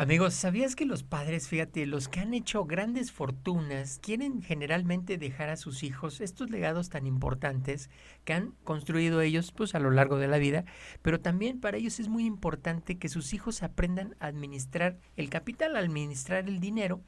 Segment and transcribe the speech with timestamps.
[0.00, 5.48] Amigos, ¿sabías que los padres, fíjate, los que han hecho grandes fortunas, quieren generalmente dejar
[5.48, 7.90] a sus hijos estos legados tan importantes
[8.24, 10.64] que han construido ellos pues a lo largo de la vida,
[11.02, 15.74] pero también para ellos es muy importante que sus hijos aprendan a administrar el capital,
[15.74, 17.00] a administrar el dinero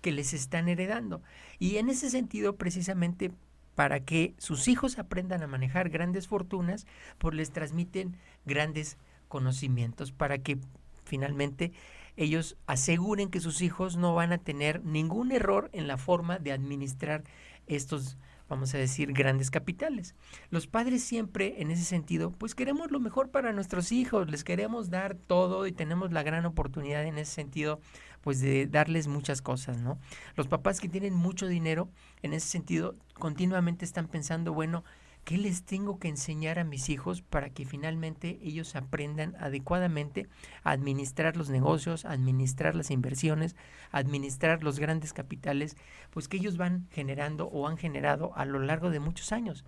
[0.00, 1.22] que les están heredando.
[1.60, 3.30] Y en ese sentido, precisamente
[3.76, 6.88] para que sus hijos aprendan a manejar grandes fortunas,
[7.18, 8.16] pues les transmiten
[8.46, 8.98] grandes
[9.28, 10.58] conocimientos para que
[11.04, 11.72] finalmente
[12.16, 16.52] ellos aseguren que sus hijos no van a tener ningún error en la forma de
[16.52, 17.24] administrar
[17.66, 18.16] estos
[18.52, 20.14] vamos a decir, grandes capitales.
[20.50, 24.90] Los padres siempre, en ese sentido, pues queremos lo mejor para nuestros hijos, les queremos
[24.90, 27.80] dar todo y tenemos la gran oportunidad en ese sentido,
[28.20, 29.98] pues de darles muchas cosas, ¿no?
[30.36, 31.88] Los papás que tienen mucho dinero,
[32.22, 34.84] en ese sentido, continuamente están pensando, bueno,
[35.24, 40.26] ¿Qué les tengo que enseñar a mis hijos para que finalmente ellos aprendan adecuadamente
[40.64, 43.54] a administrar los negocios, administrar las inversiones,
[43.92, 45.76] administrar los grandes capitales,
[46.10, 49.64] pues que ellos van generando o han generado a lo largo de muchos años?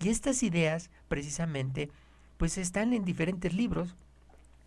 [0.00, 1.90] Y estas ideas, precisamente,
[2.36, 3.94] pues están en diferentes libros.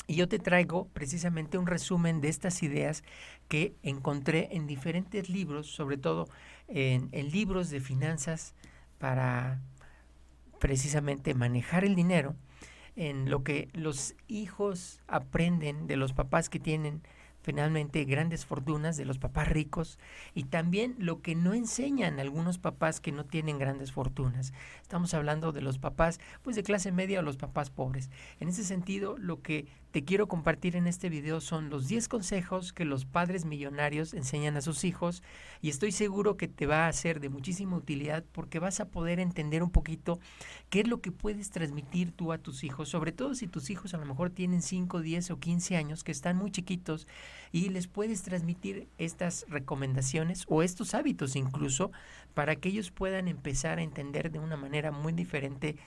[0.08, 3.03] Y yo te traigo precisamente un resumen de estas ideas
[3.47, 6.27] que encontré en diferentes libros, sobre todo
[6.67, 8.53] en, en libros de finanzas
[8.99, 9.59] para
[10.64, 12.38] precisamente manejar el dinero,
[12.95, 17.02] en lo que los hijos aprenden de los papás que tienen
[17.42, 20.00] finalmente grandes fortunas de los papás ricos
[20.33, 24.53] y también lo que no enseñan algunos papás que no tienen grandes fortunas.
[24.81, 28.09] Estamos hablando de los papás pues de clase media o los papás pobres.
[28.39, 32.73] En ese sentido, lo que te quiero compartir en este video son los 10 consejos
[32.73, 35.22] que los padres millonarios enseñan a sus hijos
[35.61, 39.19] y estoy seguro que te va a ser de muchísima utilidad porque vas a poder
[39.19, 40.19] entender un poquito
[40.71, 43.94] qué es lo que puedes transmitir tú a tus hijos, sobre todo si tus hijos
[43.94, 47.08] a lo mejor tienen 5, 10 o 15 años que están muy chiquitos
[47.52, 51.91] y les puedes transmitir estas recomendaciones o estos hábitos incluso
[52.33, 55.77] para que ellos puedan empezar a entender de una manera muy diferente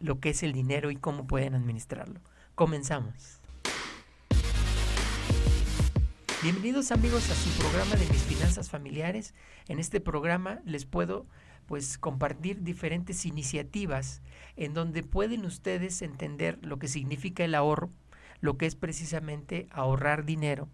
[0.00, 2.20] lo que es el dinero y cómo pueden administrarlo.
[2.54, 3.43] Comenzamos.
[6.44, 9.32] Bienvenidos amigos a su programa de mis finanzas familiares.
[9.66, 11.26] En este programa les puedo
[11.64, 14.20] pues compartir diferentes iniciativas
[14.54, 17.90] en donde pueden ustedes entender lo que significa el ahorro,
[18.42, 20.68] lo que es precisamente ahorrar dinero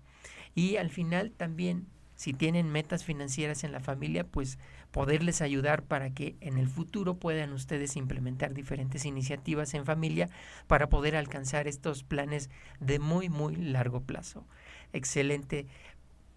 [0.57, 4.59] y al final también si tienen metas financieras en la familia, pues
[4.91, 10.29] poderles ayudar para que en el futuro puedan ustedes implementar diferentes iniciativas en familia
[10.67, 12.51] para poder alcanzar estos planes
[12.81, 14.45] de muy, muy largo plazo
[14.93, 15.67] excelente.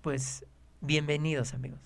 [0.02, 0.46] Pues
[0.82, 1.80] bienvenidos amigos.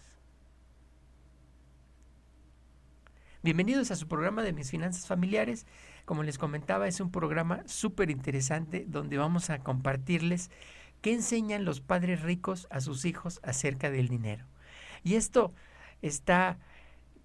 [3.44, 5.66] Bienvenidos a su programa de mis finanzas familiares.
[6.06, 10.52] Como les comentaba, es un programa súper interesante donde vamos a compartirles
[11.02, 14.46] qué enseñan los padres ricos a sus hijos acerca del dinero.
[15.04, 15.54] Y esto
[16.02, 16.58] está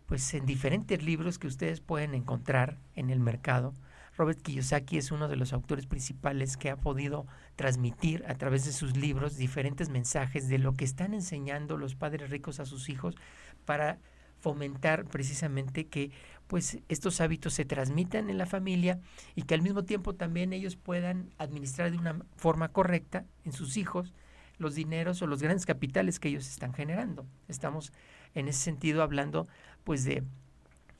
[0.06, 3.72] pues en diferentes libros que ustedes pueden encontrar en el mercado
[4.16, 8.72] Robert Kiyosaki es uno de los autores principales que ha podido transmitir a través de
[8.72, 13.16] sus libros diferentes mensajes de lo que están enseñando los padres ricos a sus hijos
[13.64, 13.98] para
[14.38, 16.10] fomentar precisamente que
[16.48, 19.00] pues estos hábitos se transmitan en la familia
[19.34, 23.76] y que al mismo tiempo también ellos puedan administrar de una forma correcta en sus
[23.76, 24.12] hijos
[24.58, 27.24] los dineros o los grandes capitales que ellos están generando.
[27.48, 27.92] Estamos
[28.34, 29.46] en ese sentido hablando
[29.84, 30.24] pues de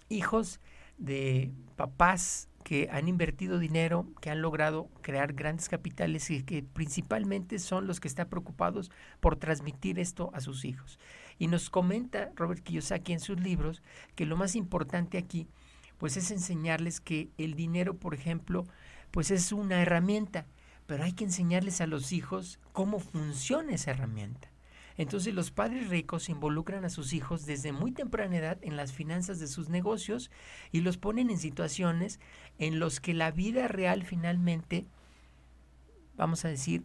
[0.09, 0.61] hijos
[0.99, 7.59] de papás que han invertido dinero, que han logrado crear grandes capitales y que principalmente
[7.59, 8.91] son los que están preocupados
[9.21, 10.99] por transmitir esto a sus hijos.
[11.39, 13.83] Y nos comenta Robert Kiyosaki en sus libros
[14.15, 15.49] que lo más importante aquí
[16.03, 18.67] pues es enseñarles que el dinero, por ejemplo,
[19.13, 20.47] pues es una herramienta,
[20.87, 24.52] pero hay que enseñarles a los hijos cómo funciona esa herramienta.
[24.97, 29.39] Entonces los padres ricos involucran a sus hijos desde muy temprana edad en las finanzas
[29.39, 30.31] de sus negocios
[30.71, 32.21] y los ponen en situaciones
[32.59, 34.87] en los que la vida real finalmente,
[36.17, 36.85] vamos a decir,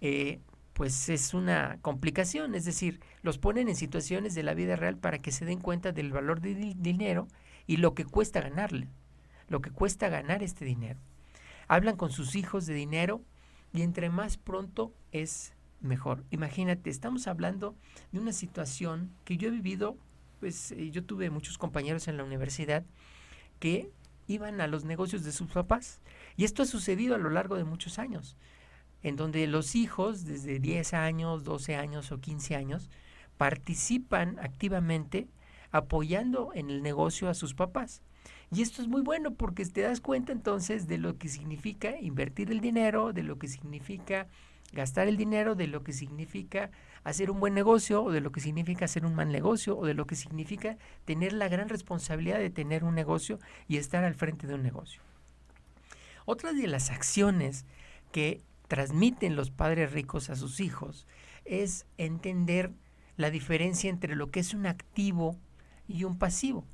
[0.00, 0.40] eh,
[0.72, 5.20] pues es una complicación, es decir, los ponen en situaciones de la vida real para
[5.20, 7.28] que se den cuenta del valor del dinero
[7.66, 8.88] y lo que cuesta ganarle,
[9.48, 10.98] lo que cuesta ganar este dinero.
[11.66, 13.22] Hablan con sus hijos de dinero
[13.72, 16.24] y entre más pronto es mejor.
[16.30, 17.76] Imagínate, estamos hablando
[18.12, 19.96] de una situación que yo he vivido,
[20.40, 22.84] pues eh, yo tuve muchos compañeros en la universidad
[23.58, 23.90] que
[24.26, 26.02] iban a los negocios de sus papás.
[26.36, 28.36] Y esto ha sucedido a lo largo de muchos años,
[29.02, 32.90] en donde los hijos desde 10 años, 12 años o 15 años
[33.36, 35.28] participan activamente
[35.70, 38.02] apoyando en el negocio a sus papás.
[38.50, 42.50] Y esto es muy bueno porque te das cuenta entonces de lo que significa invertir
[42.50, 44.28] el dinero, de lo que significa
[44.72, 46.70] gastar el dinero, de lo que significa
[47.04, 49.94] hacer un buen negocio o de lo que significa hacer un mal negocio o de
[49.94, 54.46] lo que significa tener la gran responsabilidad de tener un negocio y estar al frente
[54.46, 55.00] de un negocio.
[56.24, 57.64] Otra de las acciones
[58.10, 61.06] que transmiten los padres ricos a sus hijos
[61.44, 62.72] es entender
[63.16, 65.36] la diferencia entre lo que es un activo
[65.86, 66.64] y un pasivo.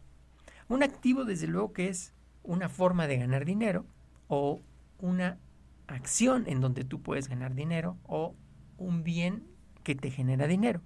[0.69, 3.85] Un activo, desde luego, que es una forma de ganar dinero
[4.29, 4.63] o
[4.99, 5.39] una
[5.87, 8.35] acción en donde tú puedes ganar dinero o
[8.79, 9.45] un bien
[9.85, 10.81] que te genera dinero.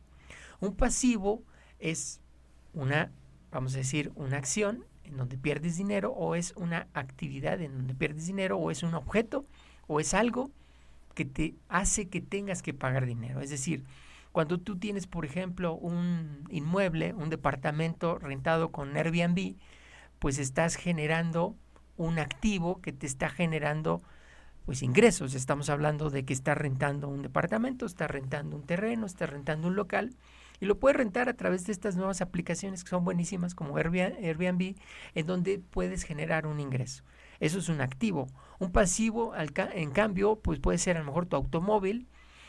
[0.61, 1.43] Un pasivo
[1.79, 2.21] es
[2.73, 3.13] una,
[3.51, 7.95] vamos a decir, una acción en donde pierdes dinero o es una actividad en donde
[7.95, 9.47] pierdes dinero o es un objeto
[9.87, 10.51] o es algo
[11.15, 13.41] que te hace que tengas que pagar dinero.
[13.41, 13.85] Es decir,
[14.33, 19.57] cuando tú tienes, por ejemplo, un inmueble, un departamento rentado con Airbnb,
[20.19, 21.57] pues estás generando
[21.97, 24.03] un activo que te está generando
[24.67, 25.35] pues ingresos.
[25.35, 29.77] Estamos hablando de que estás rentando un departamento, estás rentando un terreno, estás rentando un
[29.77, 30.15] local
[30.61, 34.75] y lo puedes rentar a través de estas nuevas aplicaciones que son buenísimas como Airbnb,
[35.15, 37.05] en donde puedes generar un ingreso.
[37.39, 38.27] Eso es un activo.
[38.59, 42.09] Un pasivo, en cambio, pues puede ser a lo mejor tu automóvil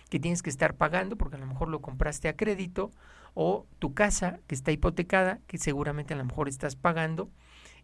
[0.09, 2.91] que tienes que estar pagando porque a lo mejor lo compraste a crédito
[3.35, 7.29] o tu casa que está hipotecada que seguramente a lo mejor estás pagando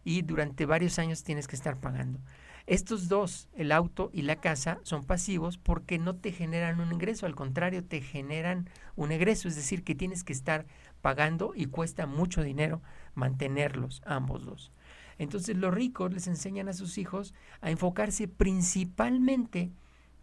[0.04, 2.20] y durante varios años tienes que estar pagando.
[2.66, 7.26] Estos dos, el auto y la casa, son pasivos porque no te generan un ingreso,
[7.26, 10.64] al contrario, te generan un egreso, es decir, que tienes que estar
[11.02, 12.80] pagando y cuesta mucho dinero
[13.14, 14.72] mantenerlos, ambos dos.
[15.18, 19.70] Entonces los ricos les enseñan a sus hijos a enfocarse principalmente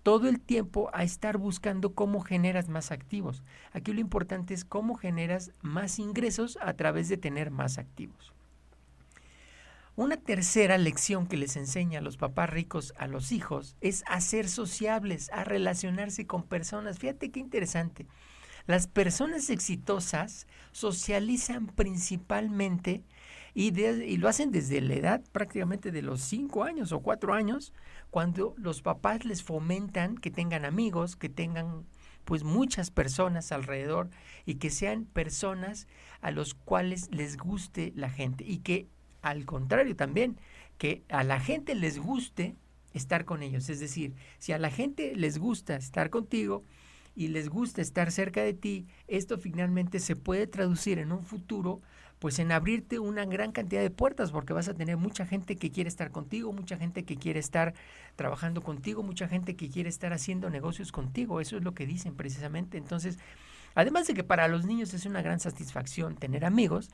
[0.03, 3.43] todo el tiempo a estar buscando cómo generas más activos.
[3.71, 8.33] Aquí lo importante es cómo generas más ingresos a través de tener más activos.
[9.97, 14.21] Una tercera lección que les enseña a los papás ricos a los hijos es a
[14.21, 16.97] ser sociables, a relacionarse con personas.
[16.97, 18.07] Fíjate qué interesante.
[18.67, 23.03] Las personas exitosas socializan principalmente
[23.53, 27.73] y, y, lo hacen desde la edad prácticamente de los cinco años o cuatro años,
[28.11, 31.85] cuando los papás les fomentan que tengan amigos, que tengan
[32.23, 34.09] pues muchas personas alrededor
[34.45, 35.87] y que sean personas
[36.21, 38.87] a los cuales les guste la gente y que
[39.21, 40.37] al contrario también,
[40.77, 42.55] que a la gente les guste
[42.93, 43.69] estar con ellos.
[43.69, 46.63] Es decir, si a la gente les gusta estar contigo
[47.15, 51.81] y les gusta estar cerca de ti, esto finalmente se puede traducir en un futuro
[52.21, 55.71] pues en abrirte una gran cantidad de puertas, porque vas a tener mucha gente que
[55.71, 57.73] quiere estar contigo, mucha gente que quiere estar
[58.15, 62.13] trabajando contigo, mucha gente que quiere estar haciendo negocios contigo, eso es lo que dicen
[62.13, 62.77] precisamente.
[62.77, 63.17] Entonces,
[63.75, 66.89] además de que para los niños es una gran satisfacción tener amigos,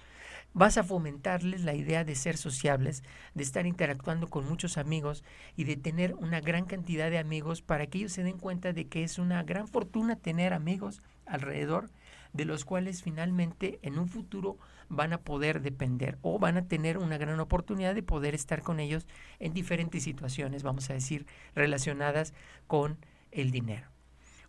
[0.54, 3.04] vas a fomentarles la idea de ser sociables,
[3.34, 5.24] de estar interactuando con muchos amigos
[5.56, 8.88] y de tener una gran cantidad de amigos para que ellos se den cuenta de
[8.88, 11.90] que es una gran fortuna tener amigos alrededor
[12.34, 14.58] de los cuales finalmente en un futuro
[14.90, 18.80] van a poder depender o van a tener una gran oportunidad de poder estar con
[18.80, 19.08] ellos
[19.40, 21.26] en diferentes situaciones, vamos a decir,
[21.56, 22.34] relacionadas
[22.68, 22.98] con
[23.32, 23.97] el dinero.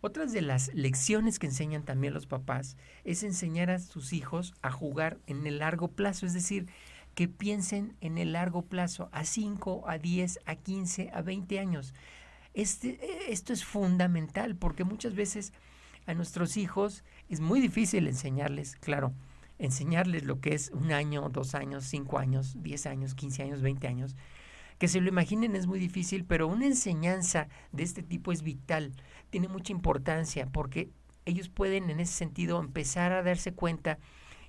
[0.01, 4.71] Otras de las lecciones que enseñan también los papás es enseñar a sus hijos a
[4.71, 6.67] jugar en el largo plazo, es decir,
[7.15, 11.93] que piensen en el largo plazo, a 5, a 10, a 15, a 20 años.
[12.53, 15.51] Este, esto es fundamental porque muchas veces
[16.05, 19.13] a nuestros hijos es muy difícil enseñarles, claro,
[19.59, 23.87] enseñarles lo que es un año, dos años, cinco años, diez años, quince años, veinte
[23.87, 24.15] años.
[24.79, 28.93] Que se lo imaginen es muy difícil, pero una enseñanza de este tipo es vital,
[29.29, 30.89] tiene mucha importancia porque
[31.25, 33.99] ellos pueden en ese sentido empezar a darse cuenta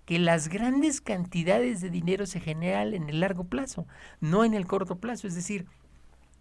[0.06, 3.87] que las grandes cantidades de dinero se generan en el largo plazo,
[4.20, 5.26] no en el corto plazo.
[5.26, 5.66] Es decir,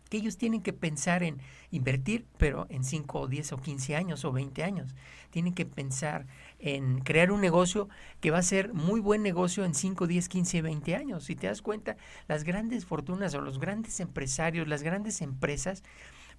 [0.10, 1.40] que ellos tienen que pensar en
[1.72, 4.96] invertir, pero en 5 o 10 o 15 años o 20 años.
[5.30, 6.26] Tienen que pensar
[6.58, 7.88] en crear un negocio
[8.20, 11.24] que va a ser muy buen negocio en 5, 10, 15, 20 años.
[11.26, 11.98] Si te das cuenta,
[12.28, 15.84] las grandes fortunas o los grandes empresarios, las grandes empresas,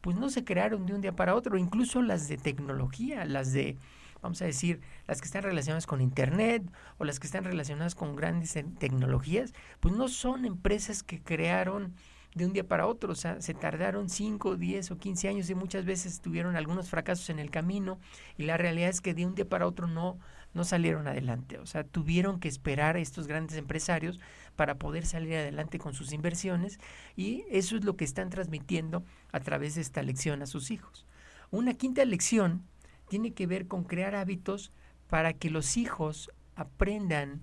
[0.01, 3.77] pues no se crearon de un día para otro, incluso las de tecnología, las de
[4.23, 6.63] vamos a decir, las que están relacionadas con Internet
[6.99, 11.95] o las que están relacionadas con grandes tecnologías, pues no son empresas que crearon
[12.35, 15.55] de un día para otro, o sea, se tardaron 5, 10 o 15 años y
[15.55, 17.99] muchas veces tuvieron algunos fracasos en el camino
[18.39, 20.19] y la realidad es que de un día para otro no,
[20.55, 24.21] no salieron adelante, o sea, tuvieron que esperar a estos grandes empresarios
[24.55, 26.79] para poder salir adelante con sus inversiones
[27.17, 31.07] y eso es lo que están transmitiendo a través de esta lección a sus hijos.
[31.51, 32.63] Una quinta lección
[33.09, 34.73] tiene que ver con crear hábitos
[35.09, 37.43] para que los hijos aprendan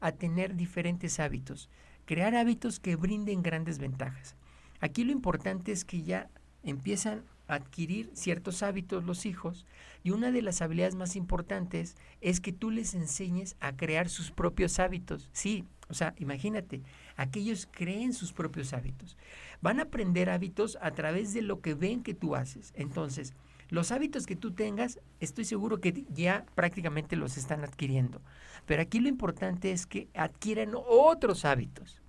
[0.00, 1.70] a tener diferentes hábitos
[2.06, 4.36] crear hábitos que brinden grandes ventajas.
[4.80, 6.30] Aquí lo importante es que ya
[6.62, 9.66] empiezan adquirir ciertos hábitos los hijos
[10.02, 14.30] y una de las habilidades más importantes es que tú les enseñes a crear sus
[14.30, 15.28] propios hábitos.
[15.32, 16.82] Sí, o sea, imagínate,
[17.16, 19.16] aquellos creen sus propios hábitos.
[19.60, 22.72] Van a aprender hábitos a través de lo que ven que tú haces.
[22.74, 23.34] Entonces,
[23.68, 28.20] los hábitos que tú tengas, estoy seguro que ya prácticamente los están adquiriendo.
[28.64, 32.02] Pero aquí lo importante es que adquieran otros hábitos.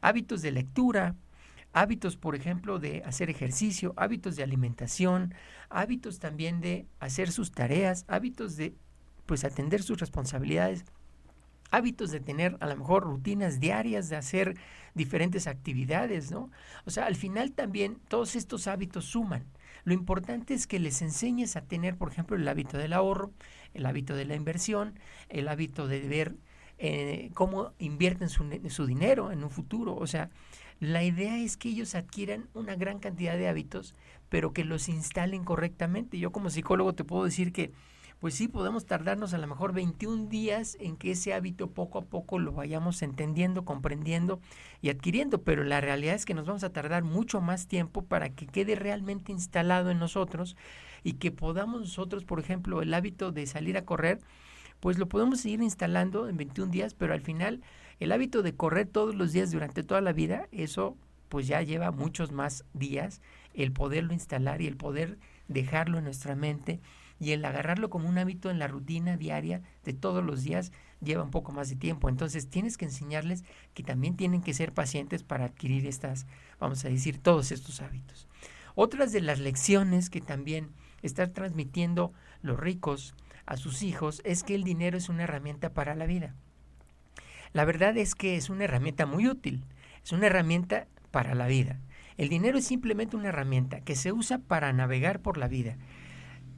[0.00, 1.14] Hábitos de lectura,
[1.72, 5.34] hábitos, por ejemplo, de hacer ejercicio, hábitos de alimentación,
[5.68, 8.74] hábitos también de hacer sus tareas, hábitos de
[9.26, 10.84] pues atender sus responsabilidades,
[11.70, 14.56] hábitos de tener a lo mejor rutinas diarias, de hacer
[14.94, 16.50] diferentes actividades, ¿no?
[16.84, 19.44] O sea, al final también todos estos hábitos suman.
[19.84, 23.32] Lo importante es que les enseñes a tener, por ejemplo, el hábito del ahorro,
[23.74, 24.98] el hábito de la inversión,
[25.28, 26.36] el hábito de ver
[26.78, 29.94] eh, cómo invierten su, su dinero en un futuro.
[29.96, 30.30] O sea,
[30.80, 33.94] la idea es que ellos adquieran una gran cantidad de hábitos,
[34.28, 36.18] pero que los instalen correctamente.
[36.18, 37.72] Yo como psicólogo te puedo decir que
[38.22, 42.02] pues sí podemos tardarnos a lo mejor 21 días en que ese hábito poco a
[42.02, 44.38] poco lo vayamos entendiendo, comprendiendo
[44.80, 48.28] y adquiriendo, pero la realidad es que nos vamos a tardar mucho más tiempo para
[48.28, 50.56] que quede realmente instalado en nosotros
[51.02, 54.20] y que podamos nosotros, por ejemplo, el hábito de salir a correr,
[54.78, 57.60] pues lo podemos seguir instalando en 21 días, pero al final
[57.98, 60.96] el hábito de correr todos los días durante toda la vida, eso
[61.28, 63.20] pues ya lleva muchos más días
[63.52, 66.80] el poderlo instalar y el poder dejarlo en nuestra mente
[67.22, 71.22] y el agarrarlo como un hábito en la rutina diaria de todos los días lleva
[71.22, 72.08] un poco más de tiempo.
[72.08, 76.26] Entonces tienes que enseñarles que también tienen que ser pacientes para adquirir estas,
[76.58, 78.26] vamos a decir, todos estos hábitos.
[78.74, 80.70] Otras de las lecciones que también
[81.02, 82.12] están transmitiendo
[82.42, 83.14] los ricos
[83.46, 86.34] a sus hijos es que el dinero es una herramienta para la vida.
[87.52, 89.64] La verdad es que es una herramienta muy útil,
[90.02, 91.78] es una herramienta para la vida.
[92.16, 95.76] El dinero es simplemente una herramienta que se usa para navegar por la vida.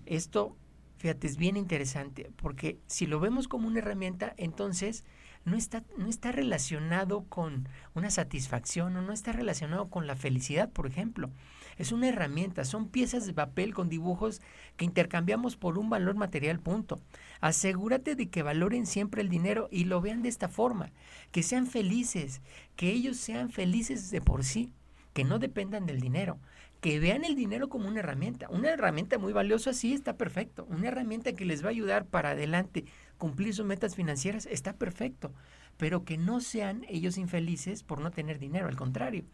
[0.07, 0.57] Esto,
[0.99, 5.05] fíjate, es bien interesante, porque si lo vemos como una herramienta, entonces
[5.45, 10.71] no está, no está relacionado con una satisfacción o no está relacionado con la felicidad,
[10.71, 11.31] por ejemplo.
[11.77, 14.41] Es una herramienta, son piezas de papel con dibujos
[14.77, 17.01] que intercambiamos por un valor material, punto.
[17.41, 20.93] Asegúrate de que valoren siempre el dinero y lo vean de esta forma,
[21.33, 22.41] que sean felices,
[22.77, 24.73] que ellos sean felices de por sí,
[25.13, 26.39] que no dependan del dinero
[26.85, 28.47] que vean el dinero como una herramienta.
[28.51, 30.67] Una herramienta muy valiosa, sí, está perfecto.
[30.69, 32.85] Una herramienta que les va a ayudar para adelante
[33.17, 35.33] cumplir sus metas financieras, está perfecto.
[35.79, 39.25] Pero que no sean ellos infelices por no tener dinero, al contrario.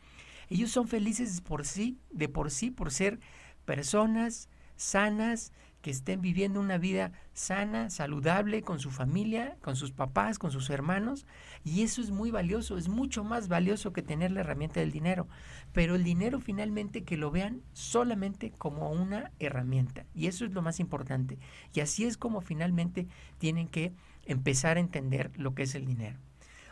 [0.49, 3.19] Ellos son felices por sí, de por sí, por ser
[3.65, 5.53] personas sanas,
[5.83, 10.69] que estén viviendo una vida sana, saludable con su familia, con sus papás, con sus
[10.71, 11.27] hermanos.
[11.65, 15.27] Y eso es muy valioso, es mucho más valioso que tener la herramienta del dinero.
[15.73, 20.05] Pero el dinero finalmente que lo vean solamente como una herramienta.
[20.15, 21.39] Y eso es lo más importante.
[21.73, 23.07] Y así es como finalmente
[23.39, 23.93] tienen que
[24.27, 26.19] empezar a entender lo que es el dinero.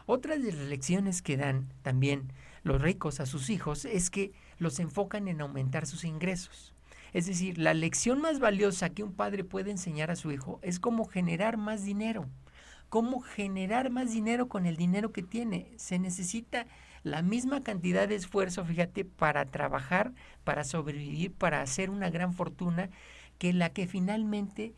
[0.06, 4.80] Otra de las lecciones que dan también los ricos a sus hijos es que los
[4.80, 6.74] enfocan en aumentar sus ingresos.
[7.12, 10.80] Es decir, la lección más valiosa que un padre puede enseñar a su hijo es
[10.80, 12.26] cómo generar más dinero.
[12.88, 15.72] Cómo generar más dinero con el dinero que tiene.
[15.76, 16.66] Se necesita
[17.02, 20.12] la misma cantidad de esfuerzo, fíjate, para trabajar,
[20.44, 22.90] para sobrevivir, para hacer una gran fortuna,
[23.38, 24.74] que la que finalmente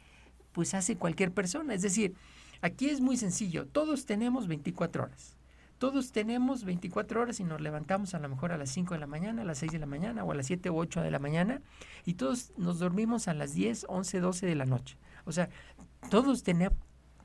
[0.53, 1.75] pues hace cualquier persona.
[1.75, 2.15] Es decir,
[2.61, 5.37] aquí es muy sencillo, todos tenemos 24 horas.
[5.81, 9.07] Todos tenemos 24 horas y nos levantamos a lo mejor a las 5 de la
[9.07, 11.19] mañana, a las 6 de la mañana o a las 7 u 8 de la
[11.19, 11.63] mañana
[12.05, 14.99] y todos nos dormimos a las 10, 11, 12 de la noche.
[15.25, 15.49] O sea,
[16.11, 16.45] todos,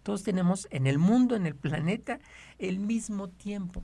[0.04, 2.22] todos tenemos en el mundo, en el planeta,
[2.58, 3.84] el mismo tiempo.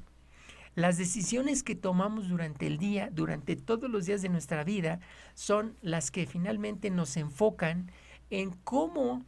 [0.75, 5.01] Las decisiones que tomamos durante el día, durante todos los días de nuestra vida,
[5.33, 7.91] son las que finalmente nos enfocan
[8.29, 9.25] en cómo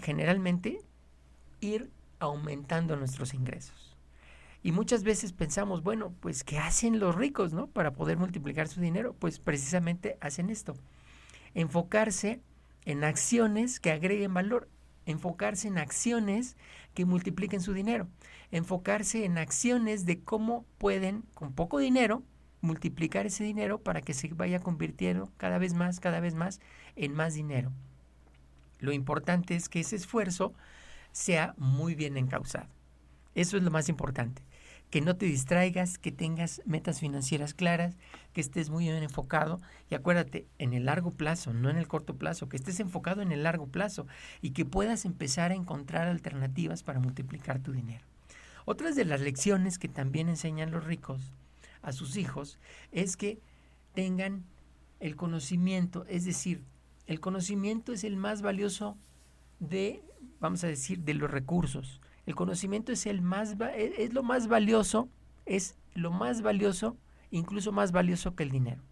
[0.00, 0.78] generalmente
[1.58, 3.89] ir aumentando nuestros ingresos.
[4.62, 7.68] Y muchas veces pensamos, bueno, pues ¿qué hacen los ricos, no?
[7.68, 9.14] Para poder multiplicar su dinero.
[9.18, 10.74] Pues precisamente hacen esto.
[11.54, 12.42] Enfocarse
[12.84, 14.68] en acciones que agreguen valor.
[15.06, 16.56] Enfocarse en acciones
[16.92, 18.08] que multipliquen su dinero.
[18.50, 22.22] Enfocarse en acciones de cómo pueden, con poco dinero,
[22.60, 26.60] multiplicar ese dinero para que se vaya convirtiendo cada vez más, cada vez más
[26.96, 27.72] en más dinero.
[28.78, 30.52] Lo importante es que ese esfuerzo
[31.12, 32.68] sea muy bien encausado.
[33.34, 34.49] Eso es lo más importante
[34.90, 37.96] que no te distraigas, que tengas metas financieras claras,
[38.32, 42.16] que estés muy bien enfocado y acuérdate, en el largo plazo, no en el corto
[42.16, 44.06] plazo, que estés enfocado en el largo plazo
[44.42, 48.04] y que puedas empezar a encontrar alternativas para multiplicar tu dinero.
[48.64, 51.32] Otras de las lecciones que también enseñan los ricos
[51.82, 52.58] a sus hijos
[52.92, 53.38] es que
[53.94, 54.44] tengan
[54.98, 56.62] el conocimiento, es decir,
[57.06, 58.96] el conocimiento es el más valioso
[59.58, 60.02] de,
[60.40, 62.00] vamos a decir, de los recursos.
[62.26, 65.08] El conocimiento es el más e, es lo más valioso,
[65.46, 66.96] es lo más valioso,
[67.30, 68.82] incluso más valioso que el dinero.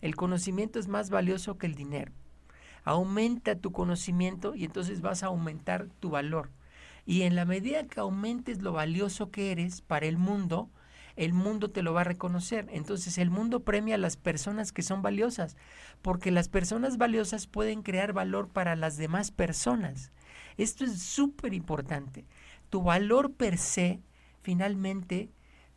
[0.00, 2.12] El conocimiento es más valioso que el dinero.
[2.84, 6.50] Aumenta tu conocimiento y entonces vas a aumentar tu valor.
[7.04, 10.70] Y en la medida que aumentes lo valioso que eres para el mundo,
[11.16, 12.66] el mundo te lo va a reconocer.
[12.70, 15.56] Entonces el mundo premia a las personas que son valiosas,
[16.02, 20.12] porque las personas valiosas pueden crear valor para las demás personas.
[20.56, 22.24] Esto es súper importante.
[22.70, 24.00] Tu valor per se,
[24.40, 25.30] finalmente,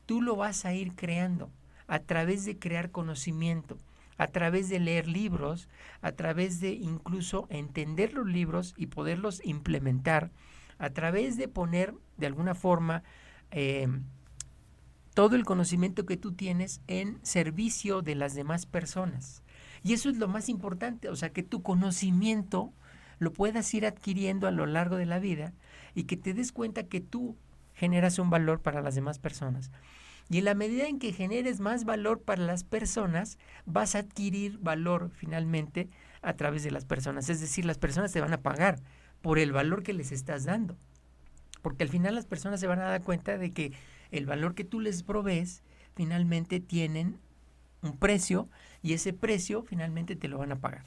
[0.06, 1.52] tú lo vas a ir creando
[1.88, 3.78] a través de crear conocimiento,
[4.18, 5.70] a través de leer libros,
[6.02, 10.32] a través de incluso entender los libros y poderlos implementar,
[10.78, 13.04] a través de poner de alguna forma
[13.52, 13.88] eh,
[15.14, 19.44] todo el conocimiento que tú tienes en servicio de las demás personas.
[19.84, 22.74] Y eso es lo más importante, o sea, que tu conocimiento
[23.18, 25.54] lo puedas ir adquiriendo a lo largo de la vida
[26.00, 27.36] y que te des cuenta que tú
[27.74, 29.70] generas un valor para las demás personas.
[30.30, 34.60] Y en la medida en que generes más valor para las personas, vas a adquirir
[34.60, 35.90] valor finalmente
[36.22, 37.30] a través de las personas.
[37.30, 38.80] Es decir, las personas te van a pagar
[39.22, 40.78] por el valor que les estás dando.
[41.62, 43.74] Porque al final las personas se van a dar cuenta de que
[44.12, 45.64] el valor que tú les provees
[45.96, 47.20] finalmente tienen
[47.82, 48.48] un precio
[48.82, 50.86] y ese precio finalmente te lo van a pagar.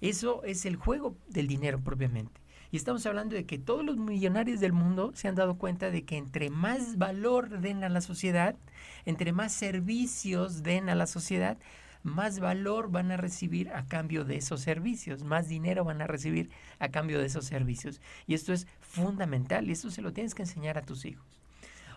[0.00, 2.41] Eso es el juego del dinero propiamente.
[2.72, 6.06] Y estamos hablando de que todos los millonarios del mundo se han dado cuenta de
[6.06, 8.56] que entre más valor den a la sociedad,
[9.04, 11.58] entre más servicios den a la sociedad,
[12.02, 16.48] más valor van a recibir a cambio de esos servicios, más dinero van a recibir
[16.78, 18.00] a cambio de esos servicios.
[18.26, 21.26] Y esto es fundamental y esto se lo tienes que enseñar a tus hijos.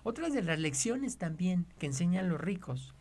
[0.04, 2.94] Otras de las lecciones también que enseñan los ricos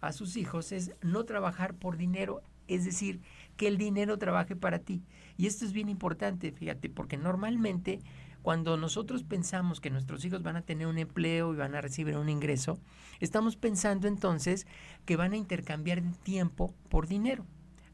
[0.00, 3.20] a sus hijos es no trabajar por dinero, es decir,
[3.56, 5.02] que el dinero trabaje para ti.
[5.36, 8.00] Y esto es bien importante, fíjate, porque normalmente
[8.42, 12.16] cuando nosotros pensamos que nuestros hijos van a tener un empleo y van a recibir
[12.16, 12.78] un ingreso,
[13.18, 14.66] estamos pensando entonces
[15.04, 17.44] que van a intercambiar tiempo por dinero.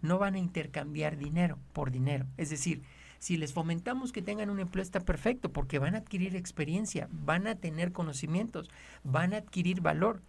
[0.03, 2.27] No van a intercambiar dinero por dinero.
[2.37, 2.83] Es decir,
[3.22, 7.46] si les fomentamos que tengan un empleo está perfecto porque van a adquirir experiencia, van
[7.46, 8.68] a tener conocimientos,
[9.04, 10.22] van a adquirir valor,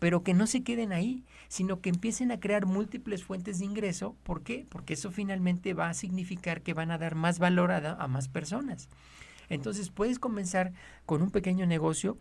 [0.00, 4.16] pero que no se queden ahí, sino que empiecen a crear múltiples fuentes de ingreso.
[4.24, 4.66] ¿Por qué?
[4.68, 8.88] Porque eso finalmente va a significar que van a dar más valor a, más personas.
[9.48, 10.72] Entonces puedes comenzar
[11.06, 12.18] con un pequeño negocio.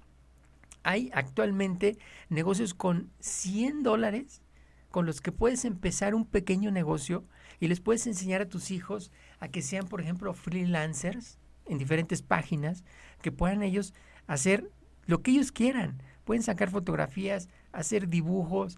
[0.84, 1.98] Hay actualmente
[2.30, 4.44] negocios con 100 dólares
[4.92, 7.26] con los que puedes empezar un pequeño negocio
[7.60, 12.22] y les puedes enseñar a tus hijos a que sean, por ejemplo, freelancers en diferentes
[12.22, 12.84] páginas,
[13.22, 13.94] que puedan ellos
[14.28, 14.70] hacer
[15.06, 16.02] lo que ellos quieran.
[16.24, 18.78] Pueden sacar fotografías, hacer dibujos,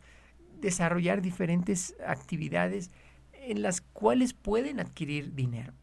[0.59, 2.91] desarrollar diferentes actividades
[3.33, 5.73] en las cuales pueden adquirir dinero.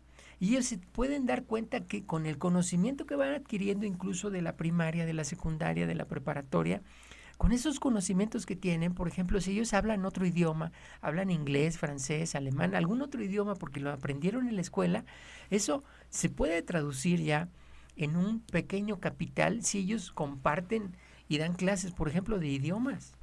[0.40, 4.40] Y ellos se pueden dar cuenta que con el conocimiento que van adquiriendo incluso de
[4.40, 6.82] la primaria, de la secundaria, de la preparatoria,
[7.38, 12.35] con esos conocimientos que tienen, por ejemplo, si ellos hablan otro idioma, hablan inglés, francés,
[12.35, 15.05] alemán, algún otro idioma porque lo aprendieron en la escuela,
[15.48, 17.48] eso se puede traducir ya
[17.96, 20.96] en un pequeño capital si ellos comparten
[21.29, 23.14] y dan clases, por ejemplo, de idiomas.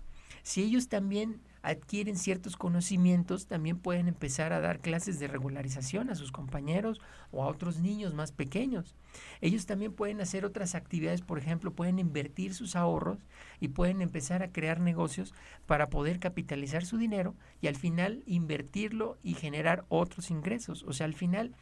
[0.43, 6.15] Si ellos también adquieren ciertos conocimientos, también pueden empezar a dar clases de regularización a
[6.15, 7.01] sus compañeros
[7.31, 8.95] o a otros niños más pequeños.
[9.41, 13.17] Ellos también pueden hacer otras actividades, por ejemplo, pueden invertir sus ahorros
[13.59, 15.33] y pueden empezar a crear negocios
[15.65, 20.83] para poder capitalizar su dinero y al final invertirlo y generar otros ingresos.
[20.83, 21.55] O sea, al final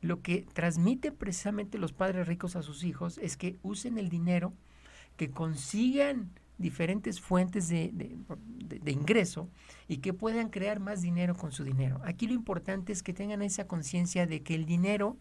[0.00, 4.54] lo que transmite precisamente los padres ricos a sus hijos es que usen el dinero,
[5.16, 7.92] que consigan diferentes fuentes de,
[8.86, 9.48] ingreso
[9.88, 12.00] y que puedan crear más dinero con su dinero.
[12.04, 15.16] Aquí lo importante es que tengan esa conciencia de que el dinero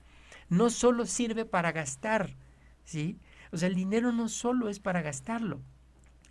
[0.49, 2.35] no solo sirve para gastar,
[2.83, 3.17] ¿sí?
[3.51, 5.61] O sea, el dinero no solo es para gastarlo,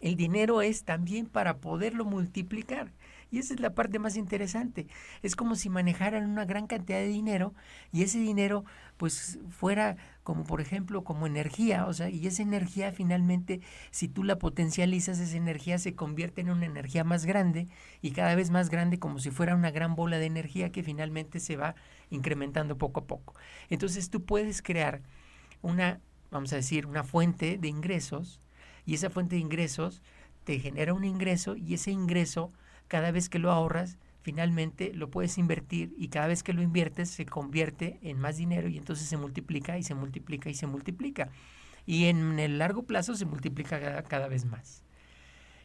[0.00, 2.92] el dinero es también para poderlo multiplicar.
[3.30, 4.88] Y esa es la parte más interesante.
[5.22, 7.54] Es como si manejaran una gran cantidad de dinero
[7.92, 8.64] y ese dinero
[8.96, 14.24] pues fuera como por ejemplo como energía, o sea, y esa energía finalmente si tú
[14.24, 17.68] la potencializas, esa energía se convierte en una energía más grande
[18.02, 21.40] y cada vez más grande como si fuera una gran bola de energía que finalmente
[21.40, 21.74] se va
[22.10, 23.34] incrementando poco a poco.
[23.70, 25.02] Entonces tú puedes crear
[25.62, 28.40] una, vamos a decir, una fuente de ingresos
[28.84, 30.02] y esa fuente de ingresos
[30.44, 32.52] te genera un ingreso y ese ingreso
[32.90, 37.09] cada vez que lo ahorras, finalmente lo puedes invertir y cada vez que lo inviertes
[37.09, 41.31] se convierte en más dinero y entonces se multiplica y se multiplica y se multiplica.
[41.87, 44.83] Y en el largo plazo se multiplica cada, vez más.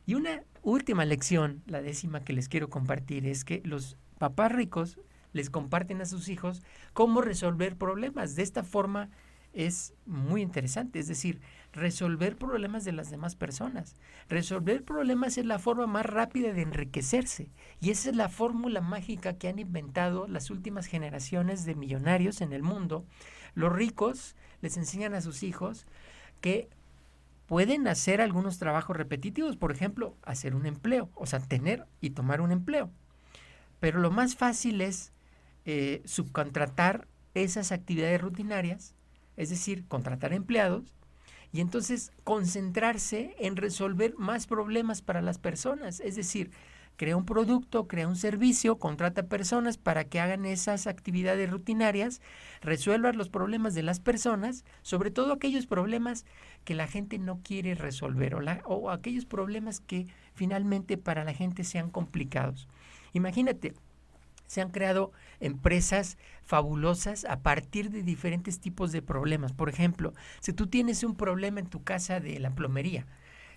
[0.06, 5.00] Y una última lección, la décima que les quiero compartir, es que los papás ricos
[5.34, 6.62] les comparten a sus hijos
[6.94, 8.36] cómo resolver problemas.
[8.36, 9.10] De esta forma
[9.52, 11.42] es muy interesante, es decir,
[11.76, 13.96] resolver problemas de las demás personas.
[14.30, 17.50] Resolver problemas es la forma más rápida de enriquecerse
[17.82, 22.54] y esa es la fórmula mágica que han inventado las últimas generaciones de millonarios en
[22.54, 23.06] el mundo.
[23.54, 25.86] Los ricos les enseñan a sus hijos
[26.42, 26.70] que
[27.46, 32.42] pueden hacer algunos trabajos repetitivos, por ejemplo, hacer un empleo, o sea, tener y tomar
[32.42, 32.90] un empleo.
[33.80, 35.12] Pero lo más fácil es
[35.66, 38.96] eh, subcontratar esas actividades rutinarias,
[39.36, 40.96] es decir, contratar empleados
[41.56, 46.52] y entonces concentrarse en resolver más problemas para las personas, es decir,
[46.98, 52.20] crea un producto, crea un servicio, contrata personas para que hagan esas actividades rutinarias,
[52.60, 56.26] resuelvan los problemas de las personas, sobre todo aquellos problemas
[56.66, 61.90] que la gente no quiere resolver o aquellos problemas que finalmente para la gente sean
[61.90, 62.68] complicados.
[63.14, 63.76] Imagínate,
[64.48, 69.54] se han creado empresas fabulosas a partir de diferentes tipos de problemas.
[69.54, 73.06] Por ejemplo, si tú tienes un problema en tu casa de la plomería,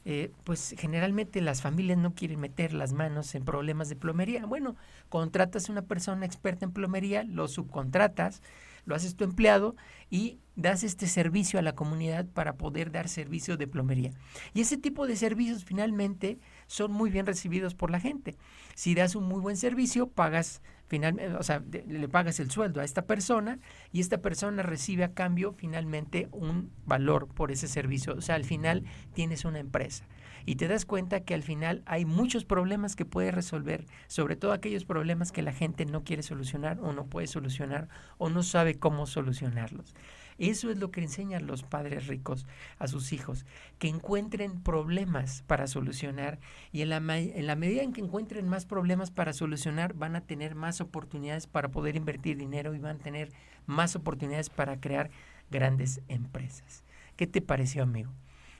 [0.04, 4.46] eh, pues generalmente las familias no quieren meter las manos en problemas de plomería.
[4.46, 4.76] Bueno,
[5.08, 8.42] contratas a una persona experta en plomería, lo subcontratas,
[8.86, 9.76] lo haces tu empleado
[10.08, 14.12] y das este servicio a la comunidad para poder dar servicio de plomería.
[14.54, 16.38] Y ese tipo de servicios finalmente
[16.68, 18.36] son muy bien recibidos por la gente.
[18.76, 22.84] Si das un muy buen servicio, pagas finalmente, o sea, le pagas el sueldo a
[22.84, 23.58] esta persona
[23.92, 28.14] y esta persona recibe a cambio finalmente un valor por ese servicio.
[28.14, 30.06] O sea, al final tienes una empresa
[30.46, 34.52] y te das cuenta que al final hay muchos problemas que puedes resolver, sobre todo
[34.52, 38.78] aquellos problemas que la gente no quiere solucionar o no puede solucionar o no sabe
[38.78, 39.94] cómo solucionarlos.
[40.38, 42.46] Eso es lo que enseñan los padres ricos
[42.78, 43.44] a sus hijos,
[43.78, 46.38] que encuentren problemas para solucionar
[46.72, 50.80] y en la, medida en que encuentren más problemas para solucionar van a tener más
[50.80, 53.32] oportunidades para poder invertir dinero y van a tener
[53.66, 55.10] más oportunidades para crear
[55.50, 56.84] grandes empresas.
[57.16, 58.12] ¿Qué te pareció, amigo?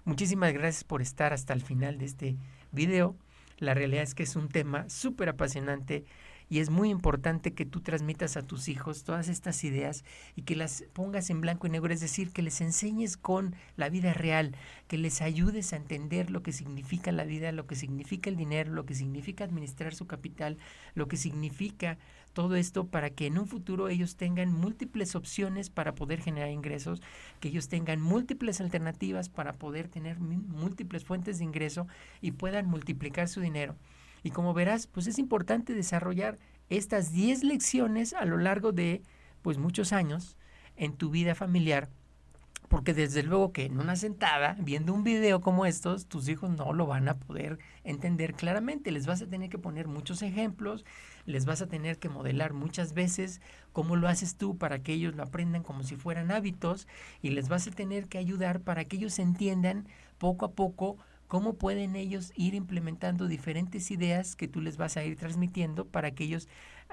[0.05, 2.37] Muchísimas gracias por estar hasta el final de este
[2.73, 3.15] video.
[3.59, 6.05] La realidad es que es un tema súper apasionante
[6.49, 10.05] y es muy importante que tú transmitas a tus hijos todas estas ideas
[10.37, 13.89] y que las pongas en blanco y negro, es decir, que les enseñes con la
[13.89, 14.55] vida real,
[14.87, 18.73] que les ayudes a entender lo que significa la vida, lo que significa el dinero,
[18.73, 20.59] lo que significa administrar su capital,
[20.95, 21.99] lo que significa
[22.33, 27.03] todo esto para que en un futuro ellos tengan múltiples opciones para poder generar ingresos,
[27.41, 31.89] que ellos tengan múltiples alternativas para poder tener múltiples fuentes de ingreso
[32.21, 33.77] y puedan multiplicar su dinero.
[34.23, 39.03] Y como verás, pues es importante desarrollar estas 10 lecciones a lo largo de
[39.43, 40.37] pues muchos años
[40.77, 41.89] en tu vida familiar,
[42.69, 46.73] porque desde luego que en una sentada, viendo un video como estos, tus hijos no
[46.73, 48.93] lo van a poder entender claramente.
[48.93, 50.85] Les vas a tener que poner muchos ejemplos,
[51.25, 53.41] les vas a tener que modelar muchas veces
[53.73, 56.87] cómo lo haces tú para que ellos lo aprendan como si fueran hábitos
[57.23, 59.87] y les vas a tener que ayudar para que ellos entiendan
[60.19, 65.05] poco a poco cómo pueden ellos ir implementando diferentes ideas que tú les vas a
[65.05, 66.49] ir transmitiendo para que ellos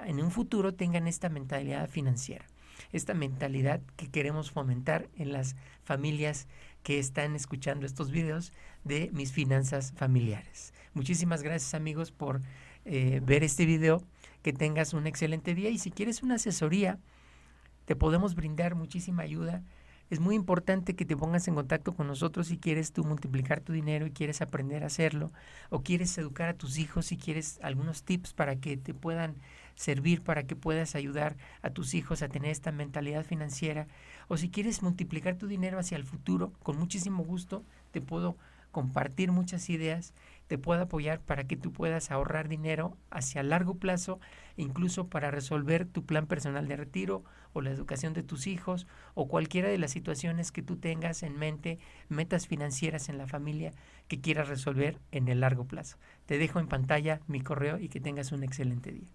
[0.06, 2.46] en un futuro tengan esta mentalidad financiera,
[2.92, 6.48] esta mentalidad que queremos fomentar en las familias
[6.84, 10.74] que están escuchando estos videos de mis finanzas familiares.
[10.94, 12.42] Muchísimas gracias amigos por
[12.86, 14.04] eh, ver este video,
[14.44, 15.72] que tengas un excelente día.
[15.72, 17.00] Y si quieres una asesoría,
[17.86, 19.64] te podemos brindar muchísima ayuda
[20.10, 23.74] es muy importante que te pongas en contacto con nosotros si quieres tú multiplicar tu
[23.74, 25.32] dinero y quieres aprender a hacerlo,
[25.70, 29.36] o quieres educar a tus hijos si quieres algunos tips para que te puedan
[29.76, 33.88] servir, para que puedas ayudar a tus hijos a tener esta mentalidad financiera,
[34.28, 38.38] o si quieres multiplicar tu dinero hacia el futuro, con muchísimo gusto te puedo
[38.72, 40.14] compartir muchas ideas,
[40.48, 44.20] te puedo apoyar para que tú puedas ahorrar dinero hacia largo plazo,
[44.58, 49.28] incluso para resolver tu plan personal de retiro o la educación de tus hijos o
[49.28, 51.80] cualquiera de las situaciones que tú tengas en mente,
[52.10, 53.72] metas financieras en la familia
[54.08, 55.98] que quieras resolver en el largo plazo.
[56.26, 59.10] Te dejo en pantalla mi correo y que tengas un excelente día.